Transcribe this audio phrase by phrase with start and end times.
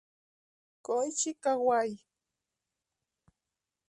[0.85, 1.91] Koichi Kawai